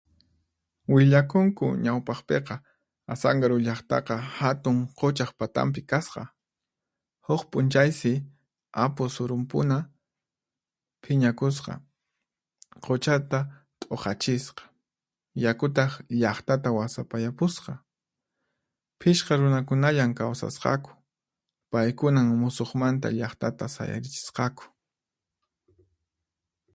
[0.93, 2.55] Willakunku ñawpaqpiqa
[3.13, 6.23] Asankaru llaqtaqa hatun quchaq patanpi kasqa.
[7.27, 8.13] Huq p'unchaysi,
[8.83, 9.77] Apu Surunp'una
[11.03, 11.73] phiñakuspa
[12.83, 13.39] quchata
[13.79, 14.63] t'uhachisqa,
[15.43, 15.91] yakutaq
[16.21, 17.73] llaqtata wasapayapusqa.
[18.99, 20.91] Phishqa runakunallan kawsasqaku,
[21.71, 24.63] paykunan musuqmanta llaqtata sayarichisqaku.